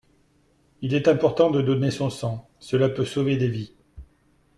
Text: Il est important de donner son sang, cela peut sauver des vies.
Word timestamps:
Il 0.81 0.95
est 0.95 1.07
important 1.07 1.51
de 1.51 1.61
donner 1.61 1.91
son 1.91 2.09
sang, 2.09 2.49
cela 2.57 2.89
peut 2.89 3.05
sauver 3.05 3.37
des 3.37 3.49
vies. 3.49 3.75